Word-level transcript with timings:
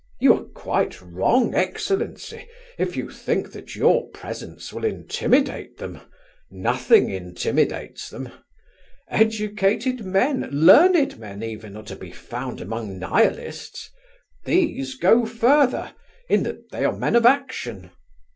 You 0.19 0.33
are 0.33 0.45
quite 0.45 0.99
wrong, 0.99 1.53
excellency, 1.53 2.47
if 2.79 2.97
you 2.97 3.11
think 3.11 3.51
that 3.51 3.75
your 3.75 4.09
presence 4.09 4.73
will 4.73 4.83
intimidate 4.83 5.77
them; 5.77 5.99
nothing 6.49 7.11
intimidates 7.11 8.09
them. 8.09 8.29
Educated 9.09 10.03
men, 10.03 10.49
learned 10.51 11.19
men 11.19 11.43
even, 11.43 11.77
are 11.77 11.83
to 11.83 11.95
be 11.95 12.09
found 12.11 12.61
among 12.61 12.97
Nihilists; 12.97 13.91
these 14.43 14.95
go 14.95 15.27
further, 15.27 15.93
in 16.27 16.41
that 16.49 16.71
they 16.71 16.83
are 16.83 16.97
men 16.97 17.15
of 17.15 17.27
action. 17.27 17.91